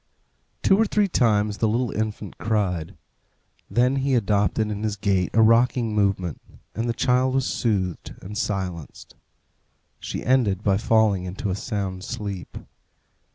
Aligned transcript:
Two 0.63 0.77
or 0.79 0.85
three 0.85 1.07
times 1.07 1.59
the 1.59 1.67
little 1.67 1.91
infant 1.91 2.39
cried. 2.39 2.97
Then 3.69 3.97
he 3.97 4.15
adopted 4.15 4.71
in 4.71 4.81
his 4.81 4.95
gait 4.95 5.29
a 5.35 5.43
rocking 5.43 5.93
movement, 5.93 6.41
and 6.73 6.89
the 6.89 6.93
child 6.93 7.35
was 7.35 7.45
soothed 7.45 8.15
and 8.19 8.35
silenced. 8.35 9.13
She 9.99 10.23
ended 10.25 10.63
by 10.63 10.77
falling 10.77 11.25
into 11.25 11.51
a 11.51 11.55
sound 11.55 12.03
sleep. 12.03 12.57